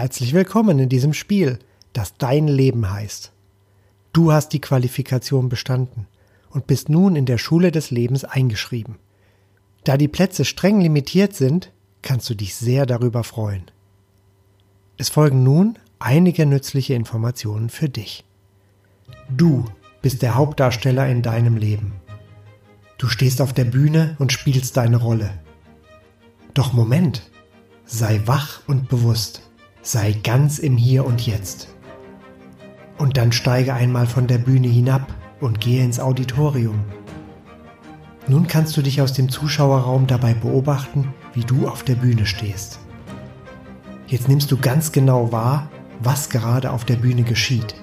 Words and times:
Herzlich 0.00 0.32
willkommen 0.32 0.78
in 0.78 0.88
diesem 0.88 1.12
Spiel, 1.12 1.58
das 1.92 2.16
dein 2.16 2.48
Leben 2.48 2.90
heißt. 2.90 3.32
Du 4.14 4.32
hast 4.32 4.54
die 4.54 4.60
Qualifikation 4.62 5.50
bestanden 5.50 6.06
und 6.48 6.66
bist 6.66 6.88
nun 6.88 7.16
in 7.16 7.26
der 7.26 7.36
Schule 7.36 7.70
des 7.70 7.90
Lebens 7.90 8.24
eingeschrieben. 8.24 8.96
Da 9.84 9.98
die 9.98 10.08
Plätze 10.08 10.46
streng 10.46 10.80
limitiert 10.80 11.34
sind, 11.34 11.70
kannst 12.00 12.30
du 12.30 12.34
dich 12.34 12.54
sehr 12.54 12.86
darüber 12.86 13.24
freuen. 13.24 13.64
Es 14.96 15.10
folgen 15.10 15.42
nun 15.42 15.78
einige 15.98 16.46
nützliche 16.46 16.94
Informationen 16.94 17.68
für 17.68 17.90
dich. 17.90 18.24
Du 19.28 19.66
bist 20.00 20.22
der 20.22 20.34
Hauptdarsteller 20.34 21.10
in 21.10 21.20
deinem 21.20 21.58
Leben. 21.58 21.92
Du 22.96 23.06
stehst 23.06 23.42
auf 23.42 23.52
der 23.52 23.66
Bühne 23.66 24.16
und 24.18 24.32
spielst 24.32 24.78
deine 24.78 24.96
Rolle. 24.96 25.30
Doch 26.54 26.72
Moment, 26.72 27.30
sei 27.84 28.22
wach 28.24 28.62
und 28.66 28.88
bewusst. 28.88 29.42
Sei 29.92 30.12
ganz 30.12 30.60
im 30.60 30.76
Hier 30.76 31.04
und 31.04 31.26
Jetzt. 31.26 31.66
Und 32.96 33.16
dann 33.16 33.32
steige 33.32 33.74
einmal 33.74 34.06
von 34.06 34.28
der 34.28 34.38
Bühne 34.38 34.68
hinab 34.68 35.12
und 35.40 35.60
gehe 35.60 35.82
ins 35.82 35.98
Auditorium. 35.98 36.84
Nun 38.28 38.46
kannst 38.46 38.76
du 38.76 38.82
dich 38.82 39.02
aus 39.02 39.14
dem 39.14 39.28
Zuschauerraum 39.28 40.06
dabei 40.06 40.32
beobachten, 40.32 41.12
wie 41.34 41.42
du 41.42 41.66
auf 41.66 41.82
der 41.82 41.96
Bühne 41.96 42.24
stehst. 42.24 42.78
Jetzt 44.06 44.28
nimmst 44.28 44.52
du 44.52 44.58
ganz 44.58 44.92
genau 44.92 45.32
wahr, 45.32 45.68
was 45.98 46.28
gerade 46.28 46.70
auf 46.70 46.84
der 46.84 46.94
Bühne 46.94 47.24
geschieht. 47.24 47.74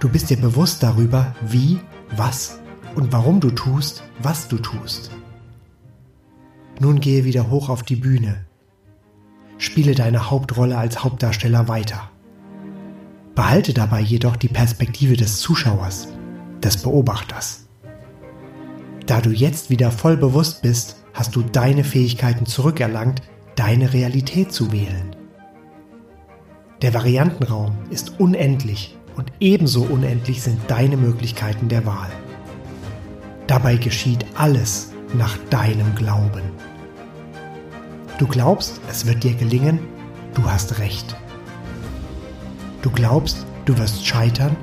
Du 0.00 0.08
bist 0.08 0.30
dir 0.30 0.36
bewusst 0.36 0.82
darüber, 0.82 1.36
wie, 1.46 1.78
was 2.16 2.58
und 2.96 3.12
warum 3.12 3.38
du 3.38 3.52
tust, 3.52 4.02
was 4.20 4.48
du 4.48 4.58
tust. 4.58 5.12
Nun 6.80 6.98
gehe 6.98 7.22
wieder 7.22 7.50
hoch 7.50 7.68
auf 7.68 7.84
die 7.84 7.94
Bühne 7.94 8.46
spiele 9.76 9.94
deine 9.94 10.30
Hauptrolle 10.30 10.78
als 10.78 11.04
Hauptdarsteller 11.04 11.68
weiter. 11.68 12.10
Behalte 13.34 13.74
dabei 13.74 14.00
jedoch 14.00 14.36
die 14.36 14.48
Perspektive 14.48 15.18
des 15.18 15.36
Zuschauers, 15.40 16.08
des 16.62 16.78
Beobachters. 16.78 17.66
Da 19.04 19.20
du 19.20 19.28
jetzt 19.28 19.68
wieder 19.68 19.90
voll 19.90 20.16
bewusst 20.16 20.62
bist, 20.62 21.04
hast 21.12 21.36
du 21.36 21.42
deine 21.42 21.84
Fähigkeiten 21.84 22.46
zurückerlangt, 22.46 23.20
deine 23.54 23.92
Realität 23.92 24.50
zu 24.50 24.72
wählen. 24.72 25.14
Der 26.80 26.94
Variantenraum 26.94 27.76
ist 27.90 28.18
unendlich 28.18 28.96
und 29.14 29.30
ebenso 29.40 29.82
unendlich 29.82 30.40
sind 30.40 30.58
deine 30.68 30.96
Möglichkeiten 30.96 31.68
der 31.68 31.84
Wahl. 31.84 32.08
Dabei 33.46 33.76
geschieht 33.76 34.24
alles 34.36 34.92
nach 35.12 35.36
deinem 35.50 35.94
Glauben. 35.94 36.55
Du 38.18 38.26
glaubst, 38.26 38.80
es 38.90 39.04
wird 39.04 39.24
dir 39.24 39.34
gelingen, 39.34 39.78
du 40.34 40.50
hast 40.50 40.78
recht. 40.78 41.14
Du 42.80 42.90
glaubst, 42.90 43.44
du 43.66 43.76
wirst 43.76 44.06
scheitern, 44.06 44.56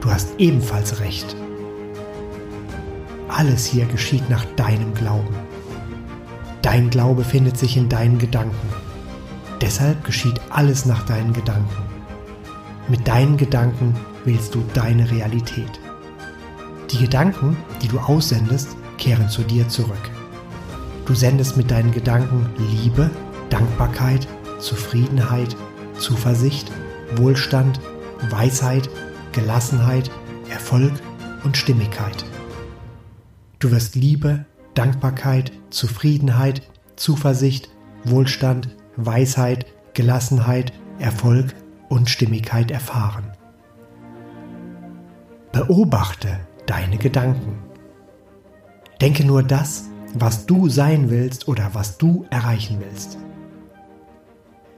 du 0.00 0.08
hast 0.08 0.38
ebenfalls 0.38 1.00
recht. 1.00 1.34
Alles 3.26 3.66
hier 3.66 3.86
geschieht 3.86 4.30
nach 4.30 4.44
deinem 4.54 4.94
Glauben. 4.94 5.34
Dein 6.60 6.90
Glaube 6.90 7.24
findet 7.24 7.58
sich 7.58 7.76
in 7.76 7.88
deinen 7.88 8.18
Gedanken. 8.18 8.68
Deshalb 9.60 10.04
geschieht 10.04 10.40
alles 10.50 10.86
nach 10.86 11.04
deinen 11.04 11.32
Gedanken. 11.32 11.82
Mit 12.86 13.08
deinen 13.08 13.36
Gedanken 13.36 13.96
wählst 14.24 14.54
du 14.54 14.62
deine 14.74 15.10
Realität. 15.10 15.80
Die 16.92 16.98
Gedanken, 16.98 17.56
die 17.82 17.88
du 17.88 17.98
aussendest, 17.98 18.76
kehren 18.96 19.28
zu 19.28 19.42
dir 19.42 19.68
zurück. 19.68 20.10
Du 21.12 21.18
sendest 21.18 21.58
mit 21.58 21.70
deinen 21.70 21.92
Gedanken 21.92 22.48
Liebe, 22.56 23.10
Dankbarkeit, 23.50 24.26
Zufriedenheit, 24.60 25.54
Zuversicht, 25.98 26.72
Wohlstand, 27.16 27.80
Weisheit, 28.30 28.88
Gelassenheit, 29.32 30.10
Erfolg 30.48 30.94
und 31.44 31.58
Stimmigkeit. 31.58 32.24
Du 33.58 33.70
wirst 33.72 33.94
Liebe, 33.94 34.46
Dankbarkeit, 34.72 35.52
Zufriedenheit, 35.68 36.62
Zuversicht, 36.96 37.68
Wohlstand, 38.04 38.74
Weisheit, 38.96 39.66
Gelassenheit, 39.92 40.72
Erfolg 40.98 41.54
und 41.90 42.08
Stimmigkeit 42.08 42.70
erfahren. 42.70 43.32
Beobachte 45.52 46.40
deine 46.64 46.96
Gedanken. 46.96 47.58
Denke 49.02 49.26
nur 49.26 49.42
das, 49.42 49.91
was 50.14 50.46
du 50.46 50.68
sein 50.68 51.10
willst 51.10 51.48
oder 51.48 51.70
was 51.72 51.98
du 51.98 52.26
erreichen 52.30 52.78
willst. 52.80 53.18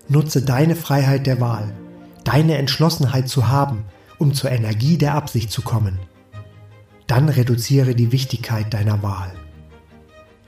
Nutze 0.09 0.43
deine 0.43 0.77
Freiheit 0.77 1.27
der 1.27 1.41
Wahl, 1.41 1.73
deine 2.25 2.57
Entschlossenheit 2.57 3.29
zu 3.29 3.49
haben, 3.49 3.85
um 4.19 4.35
zur 4.35 4.51
Energie 4.51 4.99
der 4.99 5.15
Absicht 5.15 5.51
zu 5.51 5.63
kommen. 5.63 5.99
Dann 7.07 7.29
reduziere 7.29 7.95
die 7.95 8.13
Wichtigkeit 8.13 8.73
deiner 8.73 9.03
Wahl. 9.03 9.33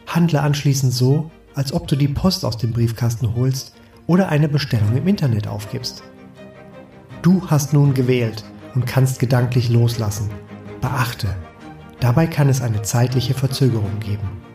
Handle 0.06 0.40
anschließend 0.40 0.92
so, 0.92 1.30
als 1.54 1.72
ob 1.72 1.88
du 1.88 1.96
die 1.96 2.08
Post 2.08 2.44
aus 2.44 2.58
dem 2.58 2.72
Briefkasten 2.72 3.34
holst 3.34 3.74
oder 4.06 4.28
eine 4.28 4.48
Bestellung 4.48 4.96
im 4.96 5.08
Internet 5.08 5.48
aufgibst. 5.48 6.02
Du 7.22 7.42
hast 7.48 7.72
nun 7.72 7.92
gewählt 7.92 8.44
und 8.74 8.86
kannst 8.86 9.18
gedanklich 9.18 9.68
loslassen. 9.68 10.30
Beachte, 10.80 11.34
dabei 11.98 12.26
kann 12.26 12.48
es 12.48 12.60
eine 12.60 12.82
zeitliche 12.82 13.34
Verzögerung 13.34 13.98
geben. 14.00 14.45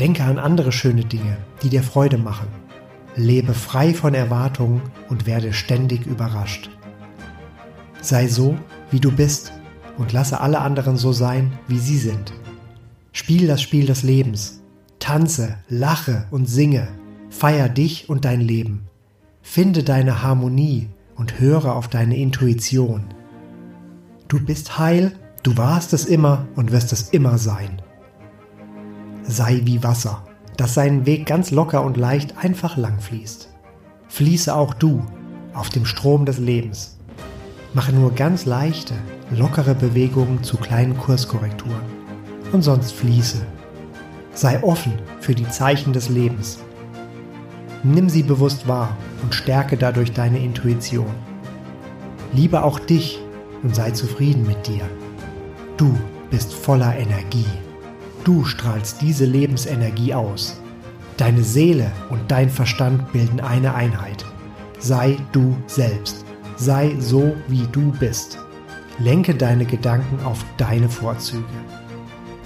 Denke 0.00 0.24
an 0.24 0.38
andere 0.38 0.72
schöne 0.72 1.04
Dinge, 1.04 1.36
die 1.62 1.68
dir 1.68 1.82
Freude 1.82 2.16
machen. 2.16 2.48
Lebe 3.16 3.52
frei 3.52 3.92
von 3.92 4.14
Erwartungen 4.14 4.80
und 5.10 5.26
werde 5.26 5.52
ständig 5.52 6.06
überrascht. 6.06 6.70
Sei 8.00 8.26
so, 8.26 8.56
wie 8.90 8.98
du 8.98 9.12
bist 9.12 9.52
und 9.98 10.14
lasse 10.14 10.40
alle 10.40 10.60
anderen 10.60 10.96
so 10.96 11.12
sein, 11.12 11.52
wie 11.68 11.78
sie 11.78 11.98
sind. 11.98 12.32
Spiel 13.12 13.46
das 13.46 13.60
Spiel 13.60 13.84
des 13.84 14.02
Lebens. 14.02 14.62
Tanze, 15.00 15.58
lache 15.68 16.24
und 16.30 16.48
singe. 16.48 16.88
Feier 17.28 17.68
dich 17.68 18.08
und 18.08 18.24
dein 18.24 18.40
Leben. 18.40 18.86
Finde 19.42 19.82
deine 19.82 20.22
Harmonie 20.22 20.88
und 21.14 21.40
höre 21.40 21.76
auf 21.76 21.88
deine 21.88 22.16
Intuition. 22.16 23.04
Du 24.28 24.42
bist 24.42 24.78
heil, 24.78 25.12
du 25.42 25.58
warst 25.58 25.92
es 25.92 26.06
immer 26.06 26.48
und 26.56 26.72
wirst 26.72 26.90
es 26.94 27.10
immer 27.10 27.36
sein 27.36 27.82
sei 29.22 29.60
wie 29.64 29.82
Wasser, 29.82 30.24
das 30.56 30.74
seinen 30.74 31.06
Weg 31.06 31.26
ganz 31.26 31.50
locker 31.50 31.82
und 31.84 31.96
leicht 31.96 32.36
einfach 32.38 32.76
lang 32.76 33.00
fließt. 33.00 33.48
Fließe 34.08 34.54
auch 34.54 34.74
du 34.74 35.04
auf 35.54 35.68
dem 35.68 35.86
Strom 35.86 36.26
des 36.26 36.38
Lebens. 36.38 36.98
Mache 37.72 37.92
nur 37.92 38.12
ganz 38.12 38.44
leichte, 38.46 38.94
lockere 39.30 39.74
Bewegungen 39.74 40.42
zu 40.42 40.56
kleinen 40.56 40.98
Kurskorrekturen. 40.98 42.00
Und 42.52 42.62
sonst 42.62 42.92
fließe. 42.92 43.46
Sei 44.34 44.62
offen 44.62 44.94
für 45.20 45.34
die 45.34 45.48
Zeichen 45.48 45.92
des 45.92 46.08
Lebens. 46.08 46.58
Nimm 47.84 48.08
sie 48.08 48.24
bewusst 48.24 48.66
wahr 48.66 48.96
und 49.22 49.34
stärke 49.34 49.76
dadurch 49.76 50.12
deine 50.12 50.38
Intuition. 50.38 51.14
Liebe 52.32 52.62
auch 52.62 52.78
dich 52.80 53.20
und 53.62 53.74
sei 53.74 53.92
zufrieden 53.92 54.46
mit 54.46 54.66
dir. 54.66 54.82
Du 55.76 55.96
bist 56.30 56.52
voller 56.52 56.96
Energie. 56.96 57.46
Du 58.24 58.44
strahlst 58.44 59.00
diese 59.00 59.24
Lebensenergie 59.24 60.12
aus. 60.12 60.60
Deine 61.16 61.42
Seele 61.42 61.90
und 62.10 62.30
dein 62.30 62.50
Verstand 62.50 63.12
bilden 63.12 63.40
eine 63.40 63.74
Einheit. 63.74 64.24
Sei 64.78 65.16
du 65.32 65.56
selbst. 65.66 66.24
Sei 66.56 66.96
so, 66.98 67.34
wie 67.48 67.66
du 67.72 67.92
bist. 67.92 68.38
Lenke 68.98 69.34
deine 69.34 69.64
Gedanken 69.64 70.22
auf 70.24 70.44
deine 70.58 70.88
Vorzüge. 70.88 71.44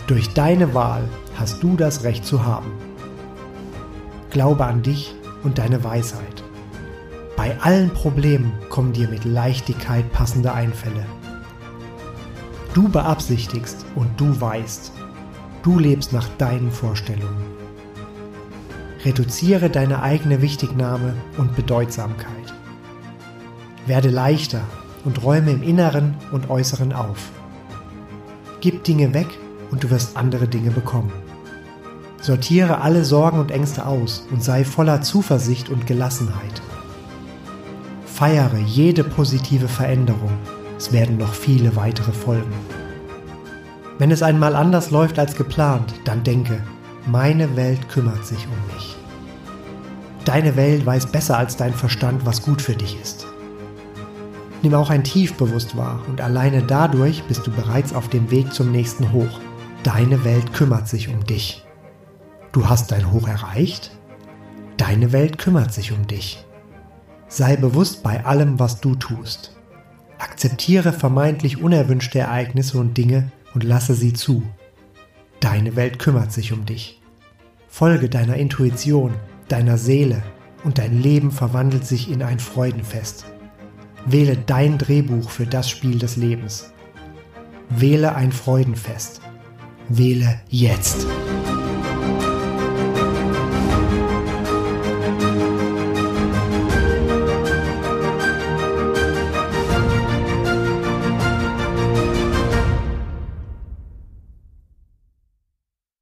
Durch 0.07 0.33
deine 0.35 0.75
Wahl 0.75 1.09
hast 1.37 1.63
du 1.63 1.77
das 1.77 2.05
Recht 2.05 2.25
zu 2.25 2.45
haben. 2.45 2.71
Glaube 4.31 4.65
an 4.65 4.83
dich 4.83 5.15
und 5.43 5.59
deine 5.59 5.83
Weisheit. 5.83 6.45
Bei 7.37 7.61
allen 7.61 7.91
Problemen 7.91 8.53
kommen 8.69 8.93
dir 8.93 9.09
mit 9.09 9.25
Leichtigkeit 9.25 10.11
passende 10.13 10.53
Einfälle. 10.53 11.05
Du 12.75 12.89
beabsichtigst 12.89 13.85
und 13.97 14.09
du 14.21 14.41
weißt, 14.41 14.93
Du 15.65 15.79
lebst 15.79 16.13
nach 16.13 16.29
deinen 16.37 16.71
Vorstellungen. 16.71 17.43
Reduziere 19.03 19.71
deine 19.71 20.03
eigene 20.03 20.43
Wichtignahme 20.43 21.15
und 21.39 21.57
Bedeutsamkeit. 21.57 22.53
Werde 23.87 24.11
leichter 24.11 24.61
und 25.07 25.25
räume 25.25 25.53
im 25.53 25.63
Inneren 25.63 26.17
und 26.33 26.51
Äußeren 26.51 26.93
auf. 26.93 27.31
Gib 28.61 28.85
Dinge 28.85 29.15
weg 29.15 29.29
und 29.71 29.83
du 29.83 29.89
wirst 29.89 30.19
andere 30.19 30.49
Dinge 30.49 30.71
bekommen. 30.71 31.13
Sortiere 32.21 32.83
alle 32.83 33.03
Sorgen 33.07 33.39
und 33.39 33.51
Ängste 33.51 33.87
aus 33.87 34.27
und 34.31 34.45
sei 34.45 34.67
voller 34.67 35.01
Zuversicht 35.01 35.71
und 35.71 35.87
Gelassenheit. 35.87 36.61
Feiere 38.05 38.59
jede 38.59 39.03
positive 39.03 39.69
Veränderung. 39.69 40.33
Es 40.77 40.93
werden 40.93 41.17
noch 41.17 41.33
viele 41.33 41.75
weitere 41.75 42.13
folgen. 42.13 42.53
Wenn 43.99 44.11
es 44.11 44.23
einmal 44.23 44.57
anders 44.57 44.91
läuft 44.91 45.19
als 45.19 45.37
geplant, 45.37 45.95
dann 46.05 46.25
denke, 46.25 46.61
meine 47.07 47.55
Welt 47.55 47.89
kümmert 47.89 48.27
sich 48.27 48.47
um 48.47 48.75
mich. 48.75 48.97
Deine 50.25 50.57
Welt 50.57 50.85
weiß 50.85 51.07
besser 51.07 51.39
als 51.39 51.57
dein 51.57 51.75
Verstand, 51.75 52.27
was 52.27 52.43
gut 52.43 52.61
für 52.61 52.75
dich 52.75 52.99
ist. 53.01 53.27
Nimm 54.63 54.75
auch 54.75 54.91
ein 54.91 55.05
Tief 55.05 55.35
bewusst 55.35 55.77
wahr 55.77 56.01
und 56.09 56.21
alleine 56.21 56.63
dadurch 56.63 57.23
bist 57.25 57.47
du 57.47 57.53
bereits 57.53 57.95
auf 57.95 58.09
dem 58.09 58.31
Weg 58.31 58.53
zum 58.53 58.73
nächsten 58.73 59.13
Hoch. 59.13 59.39
Deine 59.83 60.25
Welt 60.25 60.55
kümmert 60.55 60.89
sich 60.89 61.09
um 61.09 61.23
dich. 61.25 61.65
Du 62.53 62.69
hast 62.69 62.91
dein 62.91 63.13
Hoch 63.13 63.29
erreicht? 63.29 63.91
Deine 64.77 65.13
Welt 65.13 65.39
kümmert 65.39 65.73
sich 65.73 65.93
um 65.93 66.07
dich. 66.07 66.45
Sei 67.29 67.57
bewusst 67.57 68.03
bei 68.03 68.25
allem, 68.25 68.59
was 68.59 68.81
du 68.81 68.95
tust. 68.95 69.55
Akzeptiere 70.19 70.93
vermeintlich 70.93 71.63
unerwünschte 71.63 72.21
Ereignisse 72.21 72.79
und 72.79 72.97
Dinge 72.97 73.31
und 73.55 73.65
lasse 73.65 73.95
sie 73.95 74.13
zu. 74.13 74.43
Deine 75.41 75.77
Welt 75.77 75.99
kümmert 75.99 76.33
sich 76.33 76.53
um 76.53 76.67
dich. 76.67 77.01
Folge 77.69 78.09
deiner 78.09 78.37
Intuition, 78.37 79.15
deiner 79.49 79.79
Seele 79.79 80.23
und 80.65 80.79
dein 80.79 81.01
Leben 81.01 81.31
verwandelt 81.31 81.87
sich 81.87 82.11
in 82.11 82.23
ein 82.23 82.39
Freudenfest. 82.39 83.27
Wähle 84.07 84.37
dein 84.37 84.79
Drehbuch 84.79 85.31
für 85.31 85.47
das 85.47 85.71
Spiel 85.71 85.99
des 85.99 86.17
Lebens. 86.17 86.73
Wähle 87.71 88.15
ein 88.15 88.33
Freudenfest. 88.33 89.21
Wähle 89.89 90.41
jetzt. 90.49 91.07